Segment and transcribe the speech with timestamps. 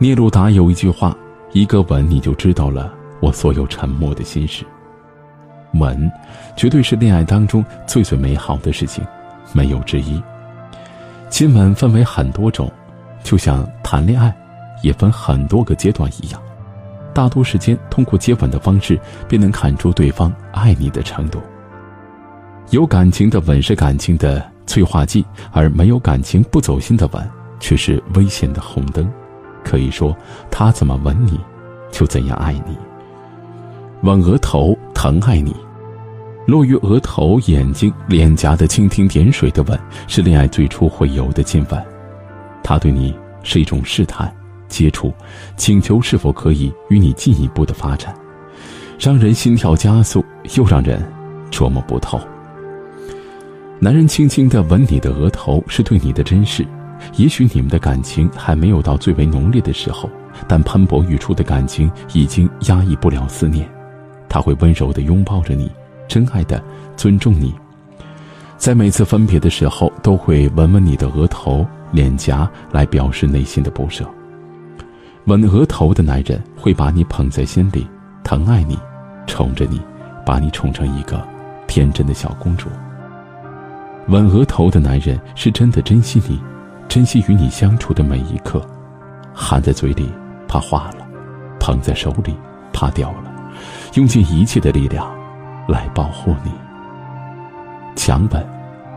[0.00, 1.16] 聂鲁达有一句话
[1.52, 4.64] ：“一个吻，你就知道了我所有沉默的心事。”
[5.74, 6.08] 吻，
[6.56, 9.04] 绝对是恋爱当中最最美好的事情，
[9.52, 10.22] 没有之一。
[11.28, 12.70] 亲吻分为很多种，
[13.24, 14.32] 就像谈恋爱，
[14.84, 16.40] 也分很多个阶段一样。
[17.12, 18.96] 大多时间通过接吻的方式，
[19.26, 21.40] 便能看出对方爱你的程度。
[22.70, 29.10] 有感情的吻是感情的催化剂，而没有感情不走心的吻却是危险的红灯。
[29.68, 30.16] 可以说，
[30.50, 31.38] 他怎么吻你，
[31.92, 32.74] 就怎样爱你。
[34.02, 35.52] 吻额头，疼爱你；
[36.46, 41.84] 落于额头、眼睛、脸颊的蜻蜓点水的吻，是恋爱最初会有的亲吻。
[42.62, 44.34] 他对你是一种试探、
[44.68, 45.12] 接触、
[45.58, 48.14] 请求是否可以与你进一步的发展，
[48.98, 50.24] 让人心跳加速，
[50.56, 51.04] 又让人
[51.50, 52.18] 琢磨不透。
[53.80, 56.66] 男人轻轻的吻你的额头，是对你的珍视。
[57.16, 60.08] 也许你们的感情还没有到最为浓烈的时候，
[60.46, 63.68] 但喷薄欲出的感情已经压抑不了思念。
[64.28, 65.70] 他会温柔地拥抱着你，
[66.06, 66.62] 真爱的
[66.96, 67.54] 尊重你，
[68.56, 74.06] 在每次分别的时候，都会吻吻你的额头、脸颊，来表示内心的不舍。
[75.24, 77.86] 吻额头的男人会把你捧在心里，
[78.22, 78.78] 疼爱你，
[79.26, 79.80] 宠着你，
[80.24, 81.26] 把你宠成一个
[81.66, 82.68] 天真的小公主。
[84.08, 86.40] 吻额头的男人是真的珍惜你。
[86.88, 88.66] 珍惜与你相处的每一刻，
[89.34, 90.10] 含在嘴里
[90.48, 91.06] 怕化了，
[91.60, 92.34] 捧在手里
[92.72, 93.30] 怕掉了，
[93.94, 95.06] 用尽一切的力量
[95.68, 96.50] 来保护你。
[97.94, 98.42] 强吻，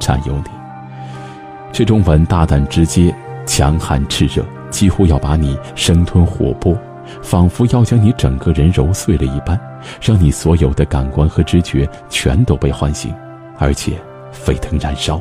[0.00, 0.50] 占有你。
[1.70, 3.14] 这种吻大胆直接，
[3.46, 6.76] 强悍炽热，几乎要把你生吞活剥，
[7.22, 9.58] 仿佛要将你整个人揉碎了一般，
[10.02, 13.14] 让你所有的感官和知觉全都被唤醒，
[13.58, 13.96] 而且
[14.32, 15.20] 沸腾燃烧。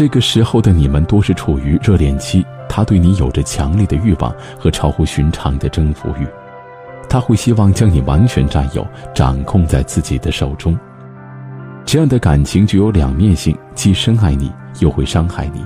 [0.00, 6.26] 这个时候的你们多是处于热恋期，他对你有着强烈的欲望和超乎寻常的征服欲，
[7.06, 8.82] 他会希望将你完全占有、
[9.14, 10.74] 掌控在自己的手中。
[11.84, 15.62] 这样的感情具有两面性，既深爱你，又会伤害你。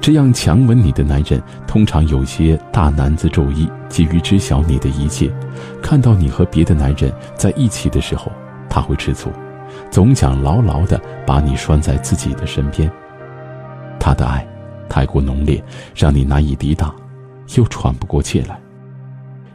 [0.00, 5.30] 这样强吻你的男人，通常有些大男子主义，急于知晓你的一切。
[5.82, 8.32] 看到你和别的男人在一起的时候，
[8.70, 9.30] 他会吃醋，
[9.90, 12.90] 总想牢牢地把你拴在自己的身边。
[14.00, 14.44] 他的爱
[14.88, 15.62] 太过浓烈，
[15.94, 16.92] 让你难以抵挡，
[17.56, 18.58] 又喘不过气来。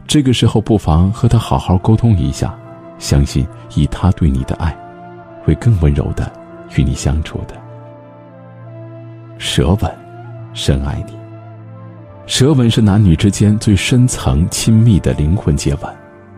[0.06, 2.56] 这个时候，不妨和他好好沟通一下，
[2.96, 4.74] 相信以他对你的爱，
[5.42, 6.32] 会更温柔的
[6.76, 7.54] 与你相处的。
[9.36, 9.94] 舌吻，
[10.54, 11.14] 深爱你。
[12.26, 15.94] 舌吻是男女之间最深层亲密的灵魂接吻，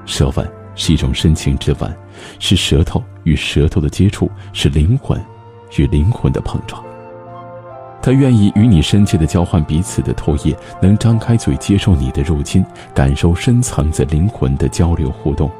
[0.06, 1.96] 舌吻是一种深情之吻，
[2.38, 5.22] 是舌头与舌头的接触，是灵魂
[5.76, 6.82] 与灵魂的碰撞。
[8.00, 12.64] 他愿意与你深切的交换彼此的唾液，能张开嘴接受你的入侵，
[12.94, 15.50] 感受深层次灵魂的交流互动，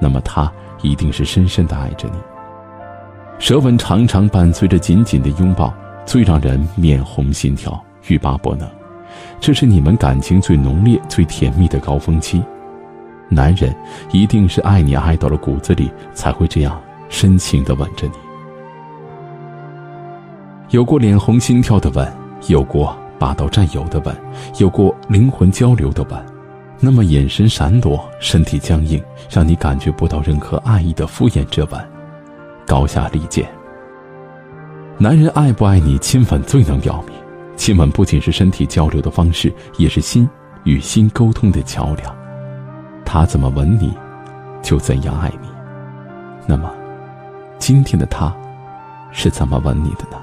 [0.00, 2.18] 那么他一定是深深的爱着你。
[3.38, 5.72] 舌吻常常伴随着紧紧的拥抱，
[6.04, 8.68] 最让人面红心跳、欲罢不能。
[9.40, 12.42] 这是你们感情最浓烈、最甜蜜的高峰期。
[13.28, 13.74] 男人
[14.12, 18.23] 一定是爱你爱到了骨子里，才会这样深情的吻着你。
[20.74, 22.12] 有过脸红心跳的吻，
[22.48, 24.16] 有过霸道占有的吻，
[24.58, 26.26] 有过灵魂交流的吻，
[26.80, 31.80] 那么眼神闪躲、身体僵硬，让你感觉不到任何爱意的敷衍之吻，
[32.66, 33.48] 高下立见。
[34.98, 37.14] 男人爱不爱你，亲吻最能表明。
[37.54, 40.28] 亲吻不仅是身体交流的方式，也是心
[40.64, 42.16] 与心沟通的桥梁。
[43.04, 43.94] 他怎么吻你，
[44.60, 45.46] 就怎样爱你。
[46.48, 46.68] 那么，
[47.60, 48.34] 今天的他，
[49.12, 50.20] 是怎么吻你的呢？